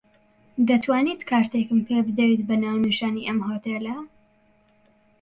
دەتوانیت 0.67 1.21
کارتێکم 1.29 1.79
پێ 1.87 1.97
بدەیت 2.07 2.41
بە 2.49 2.55
ناونیشانی 2.63 3.25
ئەم 3.27 3.39
هۆتێلە. 3.47 3.97